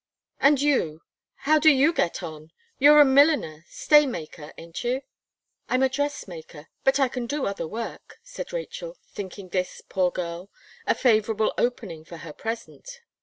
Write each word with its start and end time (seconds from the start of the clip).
"And 0.39 0.59
you 0.59 1.03
how 1.45 1.59
do 1.59 1.69
you 1.69 1.93
get 1.93 2.23
on? 2.23 2.51
You 2.79 2.91
're 2.93 3.01
a 3.01 3.05
milliner, 3.05 3.65
stay 3.69 4.07
maker 4.07 4.51
ain't 4.57 4.83
you?" 4.83 5.03
"I 5.69 5.75
am 5.75 5.83
a 5.83 5.89
dress 5.89 6.27
maker; 6.27 6.69
but 6.83 6.99
I 6.99 7.07
can 7.07 7.27
do 7.27 7.45
other 7.45 7.67
work," 7.67 8.17
said 8.23 8.51
Rachel, 8.51 8.97
thinking 9.13 9.49
this, 9.49 9.83
poor 9.89 10.09
girl! 10.09 10.49
a 10.87 10.95
favourable 10.95 11.53
opening 11.55 12.03
for 12.03 12.17
her 12.17 12.33
present. 12.33 13.01